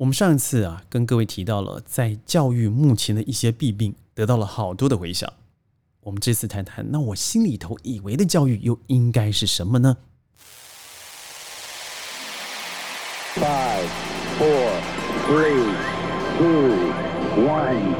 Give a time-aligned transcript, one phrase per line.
[0.00, 5.30] 我们上一次啊，跟各位提到了在教育目前的一些弊病，得到了好多的回响。
[6.00, 9.98] 我们这次谈谈，那我心里头以为的教育又应该是什么呢
[13.34, 13.90] ？Five,
[14.38, 14.70] four,
[15.28, 15.68] three,
[16.38, 16.94] two,
[17.44, 17.94] one,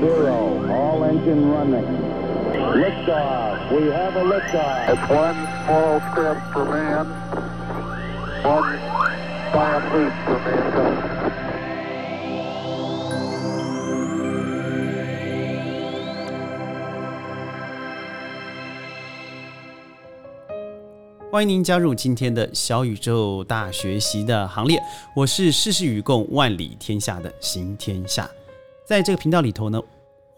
[0.00, 0.64] zero.
[0.70, 1.84] All engine running.
[2.80, 3.70] Liftoff.
[3.74, 4.88] We have a liftoff.
[4.88, 7.06] It's one small step for man.
[8.42, 8.78] One
[9.52, 11.05] giant leap for mankind.
[21.36, 24.82] 欢迎您加入今天的小宇宙大学习的行列，
[25.14, 28.26] 我是事事与共、万里天下的行天下。
[28.86, 29.78] 在这个频道里头呢，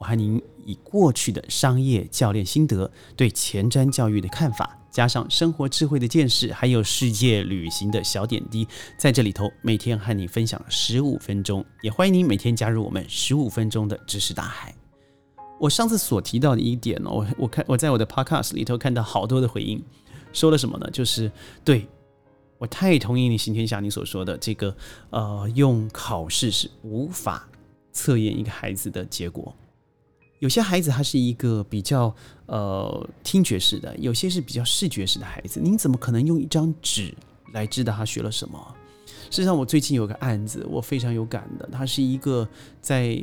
[0.01, 14.75] 我和您以过去的商业教练心得、对前瞻教育的看法，加上生活智慧的见识，还有世界旅行的小点滴，在这里头每天和你分享十五分钟，也欢迎您每天加入我们十五分钟的知识大海。
[15.61, 19.81] 我上次所提到的一点呢，我我看我在我的 Podcast 里头看到好多的回应。
[20.33, 20.89] 说了什么呢？
[20.91, 21.31] 就是
[21.65, 21.87] 对
[22.59, 24.77] 我太同意你行天下你所说的这个，
[25.11, 27.49] 呃，用考试是无法
[27.93, 29.55] 测验一个孩子的结果。
[30.41, 32.15] 有些孩子他是一个比较
[32.47, 35.61] 呃听觉式的，有些是比较视觉式的孩子。
[35.61, 37.13] 您怎么可能用一张纸
[37.53, 38.75] 来知道他学了什么？
[39.31, 41.69] 事实上，我最近有个案子，我非常有感的。
[41.73, 42.49] 他是一个
[42.81, 43.21] 在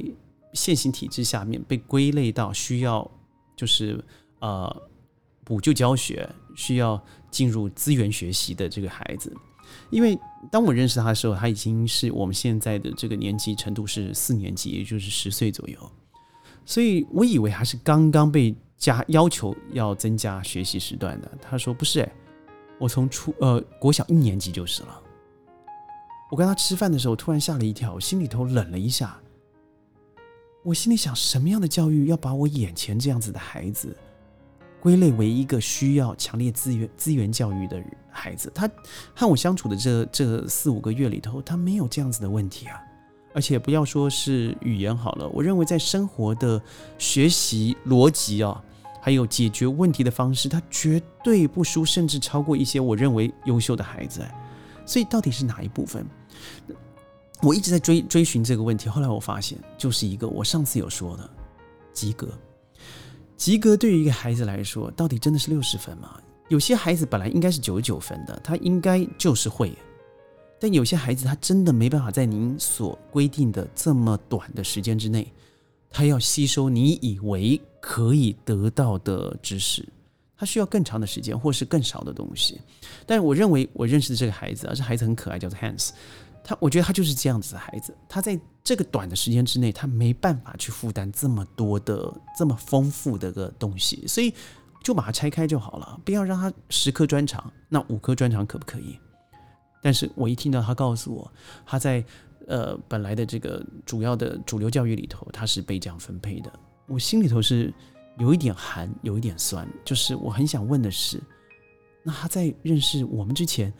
[0.53, 3.09] 现行体制下面被归类到需要
[3.55, 4.03] 就是
[4.39, 4.81] 呃
[5.45, 6.29] 补救教学。
[6.57, 6.97] 需要
[7.29, 9.35] 进入资源学习的这个孩子，
[9.89, 10.17] 因为
[10.49, 15.77] 当我认识他的时候，他已经是我们现在的这个年级程度是四年级，也就是十岁左右，
[16.63, 21.29] 所以我以为他是刚刚被加要求要增加学习时段的。
[21.41, 22.11] 他说不是，哎，
[22.79, 25.01] 我从初呃国小一年级就是了。
[26.31, 29.19] 我跟他吃饭的时候，突然吓了一跳，心里头冷了一下。
[30.63, 33.93] 我心里想，什么样的教育要把我眼前这样子的孩子？
[34.85, 38.69] 归类为一个需要强烈资源资源教育的孩子，他
[39.15, 42.79] 和我相处的这这四五个月里头，他没有这样子的问题啊。
[43.33, 46.61] 而且不要说是语言好了，我认为在生活的
[46.99, 48.63] 学习逻辑啊，
[49.01, 54.23] 还有解决问题的方式，他绝对不输，甚至超过一些我认为优秀的孩子。
[54.85, 56.05] 所以到底是哪一部分？
[57.41, 58.87] 我一直在追追寻这个问题。
[58.87, 61.27] 后来我发现，就是一个我上次有说的
[61.91, 62.29] 及格。
[63.37, 66.19] 及格对于一个孩子来说，到底真的是六十分吗？
[66.49, 69.71] 有些孩子本来应该是九十九分的，他应该就是会。
[70.59, 75.31] 但有些孩子他真的没办法在您所规定的这么短的时间之内，
[75.89, 79.85] 他要吸收你以为可以得到的知识，
[80.37, 82.59] 他需要更长的时间，或是更少的东西。
[83.05, 85.89] 但是我认为我认识的这个孩子啊，这孩子很可爱，叫做 Hans。
[86.45, 87.93] 他，我觉得他就是这样子的孩子。
[88.07, 94.31] 他在这个短的时间之内，他没办法去负担这么多的、这么丰富的个东西，所以
[94.83, 98.97] 就把它拆开就好了，不要让他十颗专长，那五颗专长可不可以？
[99.81, 101.31] 但是我一听到他告诉我，
[101.65, 102.03] 他在
[102.47, 106.51] 呃本来的这个主要的主流教育里头，他是被这样分配的，
[106.87, 107.73] 我心里头是
[108.19, 109.67] 有一点寒，有一点酸。
[109.83, 111.21] 就是我很想问的是，
[112.03, 113.73] 那他在认识我们之前，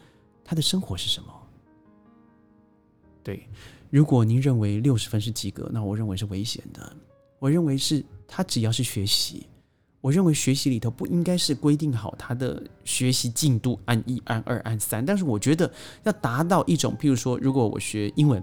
[0.44, 1.32] 他的生活是什么？
[3.26, 3.44] 对，
[3.90, 6.96] 如果您认为六十分是及格，那我认为是危险的。
[7.40, 9.48] 我认为是他只要是学习，
[10.00, 15.04] 我认为学习里头不应该是规定好他的学习进度按一、按二、按三。
[15.04, 15.68] 但是我觉得
[16.04, 18.40] 要达到一种，譬如说，如果我学英文，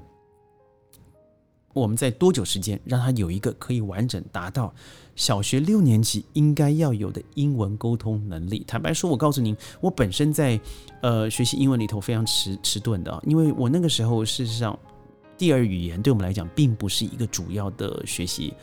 [1.73, 4.73] 我们在多久时间让他有一个可以完整达到
[5.16, 8.63] 小学六年级应该要有的英文沟通能力？
[8.66, 10.59] 坦白说，我告诉您，我本身在。
[11.01, 14.79] 呃，学习英文里头非常迟迟钝的，因为我那个时候事实上，
[15.38, 18.53] 第二语言对我们来讲并不是一个主要的学习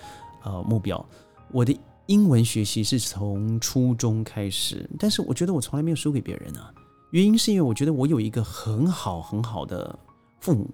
[0.43, 1.05] 呃目标。
[1.53, 6.73] 我的英文学习是从初中开始，但是我觉得我从来没有输给别人啊。
[7.11, 9.99] 原因是因为我觉得我有一个很好很好的
[10.41, 10.67] 父母，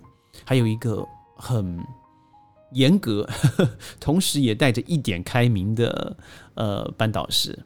[0.44, 1.04] 还有一个
[1.34, 1.84] 很
[2.72, 3.28] 严格，
[4.00, 6.16] 同时也带着一点开明的
[6.54, 7.58] 呃班导师。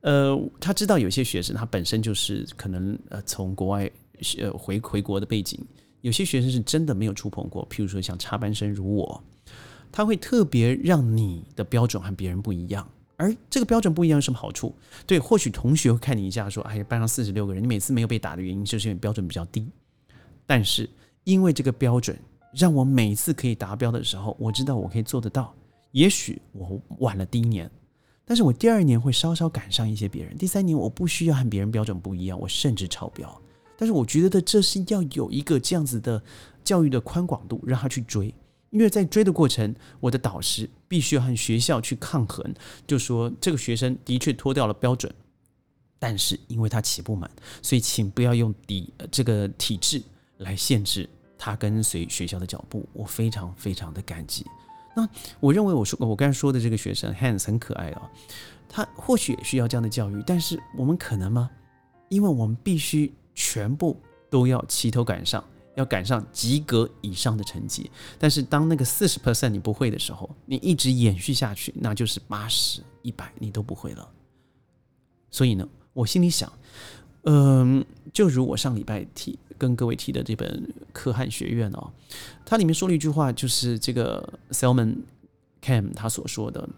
[0.00, 3.88] 呃，他知道有些学生他本身就是可能呃从国外
[4.38, 5.58] 呃回回国的背景，
[6.00, 9.22] 有些学生是真的没有触碰过，譬如说像插班生如我，
[9.92, 14.74] 他会特别让你的标准和别人不一样，而这个标准不一样有什么好处？
[15.06, 19.70] 对，或许同学会看你一下说，哎，班上四十六个人，你每次没有被打的原因就是因为标准比较低，
[20.46, 20.90] 但是
[21.22, 22.18] 因为这个标准
[22.54, 25.54] 让我每次可以达标的时候，我知道我可以做得到，
[25.92, 27.70] 也许我晚了第一年。
[28.24, 33.42] 但是我第二年会稍稍赶上一些别人，第三年我不需要和别人标准不一样，我甚至超标。
[33.76, 36.22] 但是我觉得这是要有一个这样子的
[36.62, 38.32] 教育的宽广度，让他去追。
[38.70, 42.54] 因为在追的过程，我的导师必须要和学校去抗衡，
[42.86, 45.12] 就说这个学生的确脱掉了标准，
[45.98, 50.00] 但是因为他起步慢，所以请不要用底这个体制
[50.38, 51.06] 来限制
[51.44, 52.88] 他跟随学校的脚步。
[52.92, 54.46] 我非常非常的感激。
[54.94, 55.08] 那
[55.40, 58.08] 我认为我说我刚才说的这个学生 Hans 很可爱啊，
[58.68, 61.50] 他或许也需要这样的教育，但是我们可能吗？
[62.08, 64.00] 因为我们必须全部
[64.30, 65.42] 都要齐头赶上。
[65.74, 74.06] 要赶上及格以上的成绩，但是当那个四十 percent 你不会的时候，你一直延续下去，那就是八十一百你都不会了。
[75.30, 76.52] 所以呢，我心里想，
[77.22, 80.48] 嗯，就如我上礼拜提跟各位提的这本
[80.92, 81.92] 《可汗学院》哦，
[82.44, 84.96] 它里面说了一句话，就是这个 Selman
[85.62, 86.68] Cam 他所说的，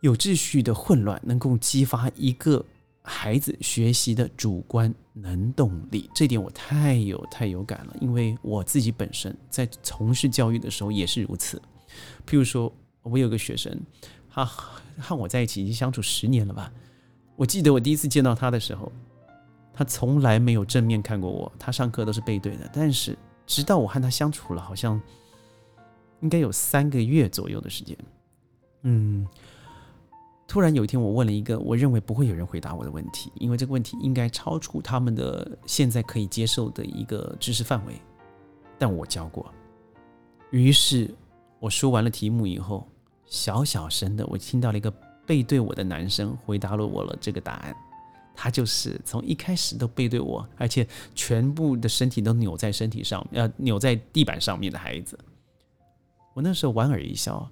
[0.00, 2.64] 有秩序的混乱能够激发一个。
[3.10, 11.56] 孩子学习的主观能动力，这点我太有太有感了，因为我自己本身在从事教育的时候也是如此。
[12.26, 12.70] 譬如说，
[13.02, 13.74] 我有个学生，
[14.28, 16.70] 他和我在一起已经相处十年了吧？
[17.34, 18.92] 我记得我第一次见到他的时候，
[19.78, 22.68] 他从来没有正面看过我，他上课都是背对的。
[22.72, 23.16] 但是
[23.46, 25.00] 直到我和他相处了，好像
[26.18, 27.96] 应该有三个月左右的时间，
[28.82, 29.24] 嗯。
[30.48, 37.92] 突然有一天，我问了一个我认为不会有人回答我的问题，因为这个问题应该超出他们的现在可以接受的一个知识范围，
[38.78, 39.46] 但我教过。
[40.50, 41.14] 于是
[41.60, 42.88] 我说完了题目以后，
[43.26, 44.90] 小小声的我听到了一个
[45.24, 47.76] 背对我的男生回答了我了这个答案，
[48.40, 55.18] 他就是从一开始都背对我，而且全部的身体都扭在身体上，呃，扭在地板上面的孩子。
[56.34, 57.50] 我那时候莞尔一笑，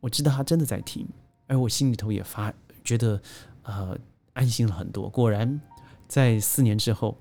[0.00, 1.06] 我知道他真的在听。
[1.46, 2.52] 而我心里头也发
[2.82, 3.22] 觉得，
[3.62, 3.96] 呃，
[4.32, 5.08] 安心了很多。
[5.08, 5.60] 果然，
[6.08, 7.16] 在四年之后，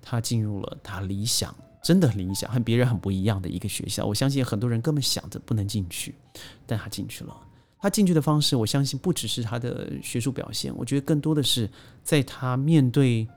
[0.00, 4.06] 他进入了他理想，真的理想，和别人很不一样的一个学校。
[4.06, 6.14] 我相信很多人根本想着不能进去，
[6.66, 7.36] 但他进去了。
[7.84, 11.68] 他进去的方式，我相信不只是他的学术表现，我觉得更多的是
[12.02, 13.28] 在他面对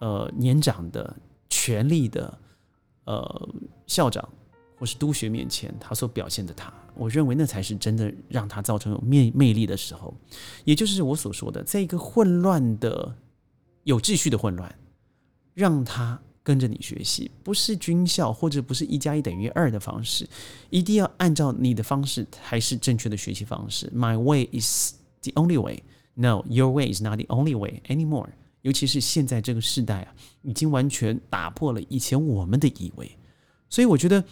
[0.00, 1.16] 呃年长的、
[1.48, 2.38] 权力的
[3.04, 3.48] 呃
[3.86, 4.28] 校长。
[4.76, 10.14] 或是督学面前，他所表现的他，我认为那才是真的让他造成有魅魅力的时候，
[10.64, 13.14] 也就是我所说的，在一个混乱的、
[13.84, 14.74] 有秩序的混乱，
[15.52, 20.28] 让他跟着你学习，不是军校或者不是一加一等于二的方式，
[20.70, 23.90] 一定要按照你的方式才是正确的学习方式。
[23.94, 25.82] My way is the only way.
[26.14, 28.28] No, your way is not the only way anymore.
[28.62, 33.16] 尤其是现在这个时代啊，已经完全打破了以前我们的以为，
[33.68, 34.24] 所以我觉得。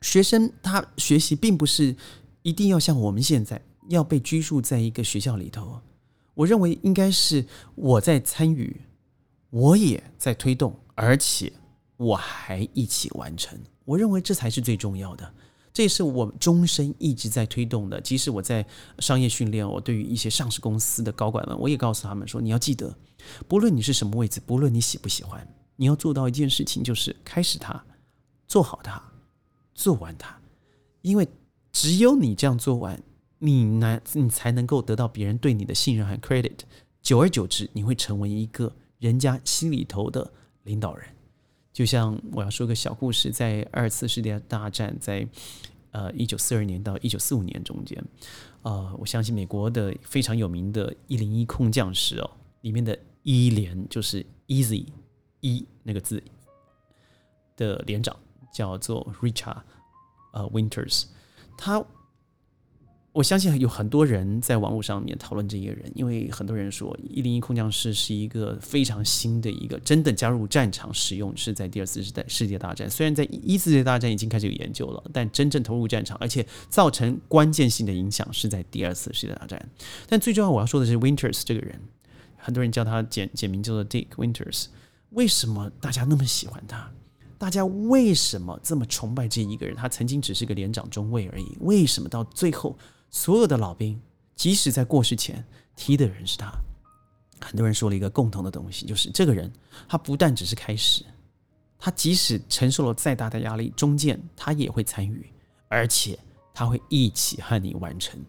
[0.00, 1.96] 学生他学习并不是
[2.42, 5.80] 一定要像我们现在要被拘束在一个学校里头，
[6.34, 7.44] 我认为应该是
[7.74, 8.80] 我在参与，
[9.50, 11.52] 我也在推动，而且
[11.96, 13.56] 我还一起完成。
[13.84, 15.32] 我认为这才是最重要的，
[15.72, 18.00] 这也是我终身一直在推动的。
[18.00, 18.66] 即使我在
[18.98, 22.92] 商业训练，我对于一些上市公司的高管们，我也告诉他们说：你要记得，
[23.46, 25.46] 不论你是什么位置，不论你喜不喜欢，
[25.76, 27.80] 你要做到一件事情，就是开始它，
[28.48, 29.00] 做好它。
[29.72, 30.36] 做完它，
[31.02, 31.28] 因为
[31.70, 33.00] 只有你这样做完，
[33.38, 36.58] 你难你才能够得到别人对你的信任和 credit。
[37.00, 40.32] 久而久之，你会成为一个人家心里头的
[40.68, 41.08] 领导人。
[41.72, 45.26] 就像我要说个小故事，在二次世界大战，在
[45.90, 48.00] 呃一九四二年到一九四五年中间，
[48.62, 54.86] 呃，我相信美国的非常有名的一零一空降师哦，里面的一连就是 easy
[55.40, 56.22] 一那个字
[57.56, 58.16] 的连长。
[58.50, 59.58] 叫做 Richard，
[60.32, 61.04] 呃，Winters，
[61.56, 61.84] 他，
[63.18, 79.68] 我相信有很多人在网络上面讨论这一个人，因为很多人说一零一空降师是一个非常新的一个，真的加入战场使用是在第二次世代世界大战，虽然在一次世界大战已经开始有研究了，但真正投入战场，而且造成关键性的影响是在第二次世界大战。
[80.06, 81.76] 但最重要我要说的是 Winters 这个人，
[82.36, 84.66] 很多人叫他简简名叫做 Dick Winters，
[85.10, 86.88] 为什么大家那么喜欢他？
[87.36, 89.74] 大家为什么这么崇拜这一个人？
[89.74, 91.56] 他曾经只是个连长中尉而已。
[91.62, 92.78] 为什么到最后，
[93.10, 94.00] 所有的老兵，
[94.34, 96.52] 即使在过世前踢的人是他？
[97.40, 99.52] 很多人说了一个共同的东西，就是这个人，
[99.88, 101.04] 他不但只是开始，
[101.78, 105.30] 他即使承受了再大的压力，中间他也会参与，
[105.68, 106.18] 而且
[106.52, 108.20] 他会一起和你完成。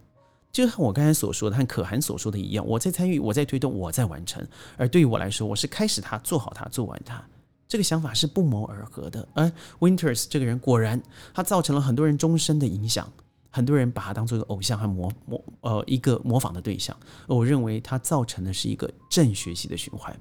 [0.52, 4.46] 就像我刚才所说的，和可汗所说的一样，我在参与，我在推动，我在完成。
[4.78, 7.24] 而对于我来说，我是开始他，做好他，做完他。
[7.68, 11.02] 这个想法是不谋而合的，而 Winters 这个人果然，
[11.34, 13.12] 他造成了很多人终身的影响，
[13.50, 16.96] 很多人把他当做一个偶像和模模呃一个模仿的对象。
[17.28, 20.16] 我认为他造成的是一个正学习的循环，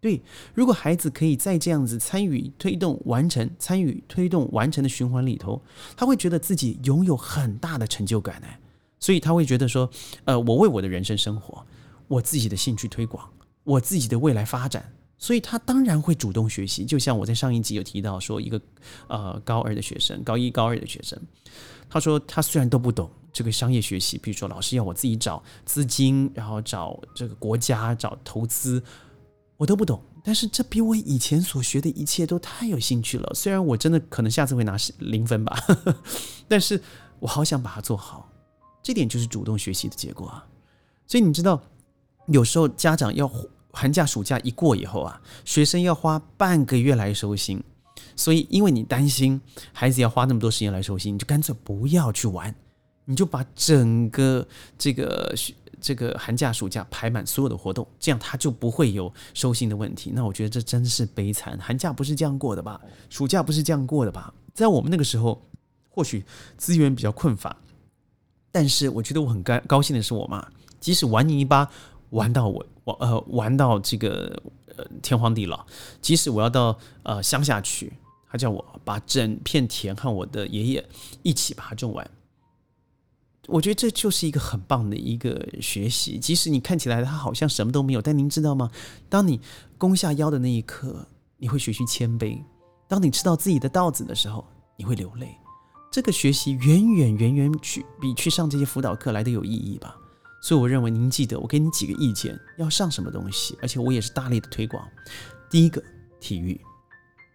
[0.00, 0.22] 对，
[0.52, 5.62] 如果孩子可以在这样子参与推动完成、参与推动完成的循环里头，
[5.96, 8.46] 他会觉得自己拥有很大的成就感呢。
[9.00, 9.88] 所以他会觉得说，
[10.24, 11.64] 呃，我为我的人生生活，
[12.08, 13.26] 我自己的兴趣推广，
[13.62, 14.92] 我自己的未来发展，
[15.24, 16.84] 所以他当然会主动学习。
[16.84, 18.60] 就像我在上一集有提到说，一个
[19.08, 21.18] 呃高二的学生，高一高二的学生，
[21.88, 28.84] 他说他虽然都不懂这个商业学习，比如说老师要我自己找资金，然后找这个国家找投资。
[29.56, 33.32] 我都不懂，但是这比我以前所学的一切都太有兴趣了。
[33.34, 35.56] 虽然我真的可能下次会拿 零分吧，
[36.46, 36.78] 但是
[37.20, 38.30] 我好想把它做好。
[38.82, 40.46] 这点就是主动学习的结果啊。
[41.06, 41.62] 所以你知道，
[42.26, 43.26] 有时候家长要
[43.74, 47.62] 寒假暑假一过以后啊，学生要花半个月来收心。
[48.16, 49.40] 所以因为你担心
[49.72, 52.54] 孩子要花那么多时间来收心，你就干脆不要去玩，
[53.04, 54.46] 你就把整个
[54.78, 55.34] 这个。
[55.80, 60.10] 这个寒假暑假排满所有的活动，这样他就不会有收心的问题。
[60.14, 61.58] 那我觉得这真是悲惨。
[61.60, 62.80] 寒假不是这样过的吧？
[63.10, 64.32] 暑假不是这样过的吧？
[64.54, 65.42] 在我们那个时候，
[65.90, 66.24] 或许
[66.56, 67.54] 资源比较困乏，
[68.50, 70.42] 但是我觉得我很高高兴的是，我妈
[70.80, 71.70] 即使玩泥巴
[72.14, 74.40] 玩到我我呃玩到这个
[74.76, 75.66] 呃天荒地老，
[76.00, 77.92] 即使我要到呃乡下去，
[78.30, 80.88] 他叫我把整片田和我的爷爷
[81.22, 82.08] 一起把它种完。
[83.46, 88.70] 我觉得这就是一个很棒的一个学习，即使你看起来他好像什么都没有，但您知道吗？
[89.10, 89.38] 当你
[89.76, 91.06] 弓下腰的那一刻，
[91.36, 92.42] 你会学习谦卑；
[92.88, 94.42] 当你吃到自己的稻子的时候，
[94.76, 95.36] 你会流泪。
[95.90, 99.94] 这个学习远远远远去比去上这些辅导课来的有意义吧。
[100.44, 104.86] 所以我认为您记得我给你几个意见，要上什么东西，而且我也是大力的推广。
[105.48, 105.82] 第一个，
[106.20, 106.60] 体育。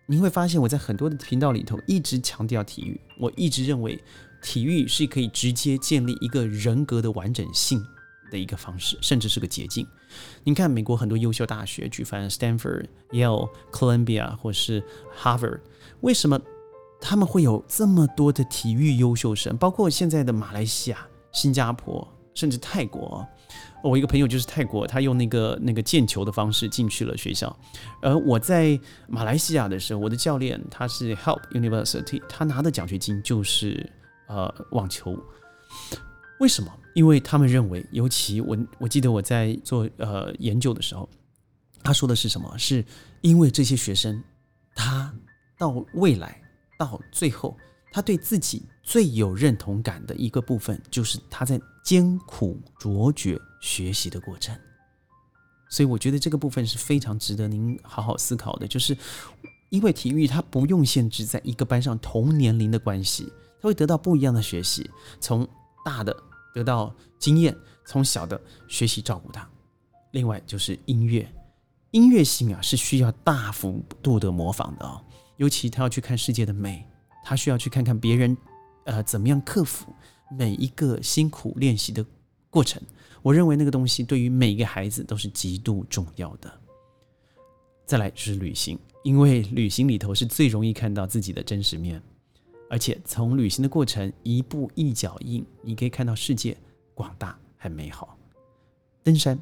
[0.05, 3.99] 您会发现我在很多的频道里头一直强调体育，我一直认为。
[4.41, 7.85] 体育是可以直接建立一个人格的完整性
[8.31, 9.85] 的一个方式，甚至是个捷径。
[10.45, 14.81] 您看，美国很多优秀大学，举凡 Stanford、Yale、Columbia 或是
[15.21, 15.59] Harvard，
[15.99, 16.39] 为什么
[17.01, 19.57] 他们会有这么多的体育优秀生？
[19.57, 22.07] 包括现在的马来西亚、新加坡，
[22.39, 23.27] 甚至泰国。
[23.83, 27.55] 我一个朋友就是泰国，他用那个那个毽球的方式进去了学校。
[28.01, 33.91] 而我在马来西亚的时候，我的教练他是 Help University，他拿的奖学金就是。
[34.31, 35.17] 呃，网球，
[36.39, 36.71] 为什么？
[36.93, 41.09] 因为他们认为，尤其我我记得我在做呃研究的时候，
[41.81, 42.55] 他说的是什么？
[42.55, 42.85] 是
[43.21, 44.23] 因为这些学生，
[44.75, 45.11] 他
[45.57, 46.39] 到未来
[46.77, 47.57] 到最后，
[47.91, 54.55] 他对自己最有认同感的一个部分，就是他在艰苦卓绝学习的过程。
[55.69, 58.97] 所以我觉得这个部分是非常值得您好好思考的，就是
[59.69, 63.31] 因为体育它不用限制在一个班上同年龄的关系。
[63.61, 65.45] 他会得到不一样的学习，从
[65.83, 66.15] 大的
[66.53, 67.53] 得到经验，
[67.85, 69.47] 从小的学习照顾他。
[70.11, 71.29] 另外就是音乐，
[71.91, 75.03] 音乐性啊是需要大幅度的模仿的哦。
[75.35, 76.87] 尤其他要去看世界的美，
[77.23, 78.35] 他需要去看看别人
[78.85, 79.93] 呃怎么样克服
[80.31, 82.05] 每一个辛苦练习的
[82.49, 82.81] 过程。
[83.21, 86.51] 我认为那个东西对于每一个孩子都是极度重要的。
[87.85, 92.01] 再来就是旅行，因为旅行里头是最容易看到自己的真实面。
[92.69, 96.55] 而且从旅行的过程一步一脚印，你可以看到世界
[96.93, 98.15] 广大和美好。
[99.01, 99.37] 登山，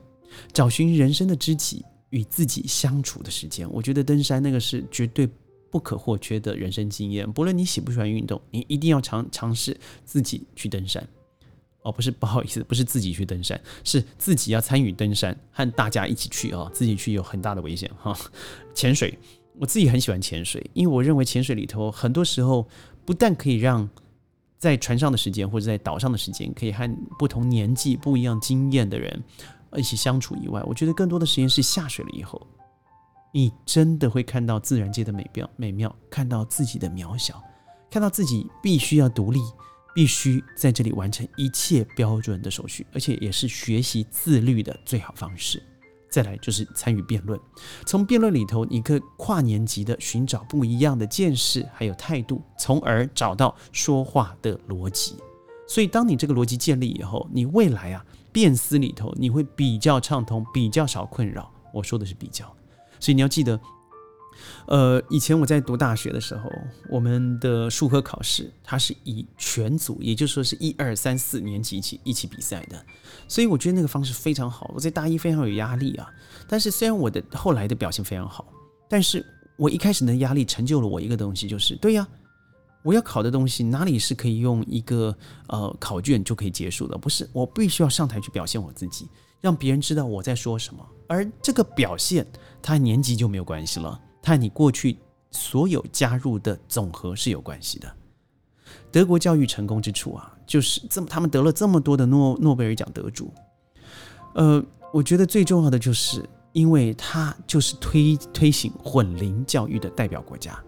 [0.53, 5.29] 找寻人生的知己与自己相处的时间，我觉得登山那个是绝对
[5.71, 7.31] 不可或缺的人生经验。
[7.31, 11.07] 不论你喜不喜欢运动，你一定要尝尝试自己去登山。
[11.81, 16.69] 哦，不是， 不好意思，不是自己去登山，是自己要参与登山，和大家一起去啊。
[16.73, 18.17] 自己去有很大的危险哈。
[18.73, 19.17] 潜水，
[19.59, 22.67] 我自己很喜欢潜水，因为我认为潜水里头很多时候。
[23.07, 23.89] 不但可以让
[24.57, 29.23] 在船上的时间或者在岛上的时间可以和不同年纪、不一样经验的人
[29.77, 32.45] 一起相处以外，我觉得更多的时间是下水了以后，
[33.37, 37.39] 你真的会看到自然界的美妙，美妙，看到自己的渺小，
[37.87, 39.39] 看到自己必须要独立，
[39.93, 45.61] 必须在这里完成一切标准的手续，而且也是学习自律的最好方式。
[46.09, 47.39] 再来就是参与辩论，
[47.85, 55.15] 从辩论里头，你可以跨年级的寻找不一样的见识，还有态度，从而找到说话的逻辑。
[55.67, 61.53] 所以，当你这个逻辑建立以后，你未来啊辩思里头，你会比较畅通，比较少困扰。
[61.71, 62.51] 我说的是比较，
[62.99, 63.59] 所以你要记得。
[64.67, 66.51] 呃，以前我在读大学的时候，
[66.91, 72.85] 我们的数科考试，它是以全组，也就是说是一二三四年级一起一起比赛的，
[73.27, 74.69] 所以我觉得那个方式非常好。
[74.75, 76.07] 我在大一非常有压力啊，
[76.47, 78.45] 但是虽然我的后来的表现非常好，
[78.87, 79.25] 但是
[79.55, 82.07] 我一开始的压力成就了我一个东西，就是对呀，
[82.83, 86.95] 我要考的东西哪里是可以用一个呃考卷就可以结束的？
[86.95, 89.07] 不是，我必须要上台去表现我自己。
[89.39, 90.85] 让别人知道我在说什么。
[91.07, 92.25] 而这个表现，
[92.61, 94.97] 它年级就没有关系了，它和你过去
[95.31, 97.91] 所有加入的总和是有关系的。
[98.91, 103.33] 德国教育成功之处啊，就是这么他们得了这么多的诺诺贝尔奖得主。
[104.35, 110.61] 呃，我觉得最重要的就是，因为他就是推推行混龄教育的代表国家，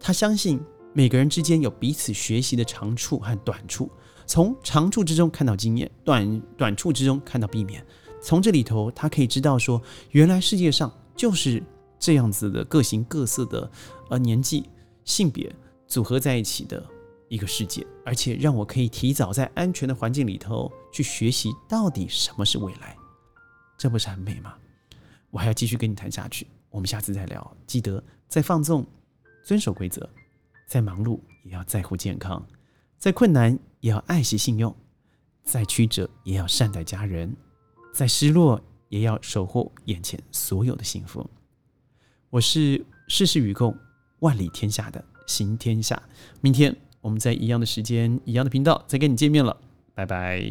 [0.00, 0.60] 他相信
[0.92, 3.90] 每个人之间有彼此学习的长处和短处，
[4.24, 7.84] 从长处之中看到经验，短短处之中看到避免，
[8.26, 9.80] 从这里头他可以知道说，
[10.10, 11.62] 原来世界上就是
[11.96, 13.70] 这样子的各形各色的
[14.10, 14.68] 呃年纪、
[15.04, 15.54] 性别
[15.86, 16.84] 组合在一起的。
[17.28, 22.96] 一个世界，而且让我可以提早在安全的环境里头去学习到底什么是未来，
[23.76, 24.54] 这不是很美吗？
[25.30, 27.56] 我还要继续跟你谈下去，我们下次再聊。
[27.66, 28.86] 记得在放纵，
[29.42, 30.08] 遵守规则，
[30.68, 32.46] 在忙碌也要在乎健康，
[32.96, 34.72] 在困难也要爱惜信用，
[35.42, 37.34] 在曲折也要善待家人，
[37.96, 38.60] 再失落
[38.90, 41.26] 也要守护眼前所有的幸福。
[42.28, 43.74] 我是世事与共，
[44.18, 46.00] 万里天下的行天下。
[46.42, 46.76] 明天。
[47.02, 49.56] 我们在一样的时间、一样的频道再跟你见面了，
[49.94, 50.42] 拜拜。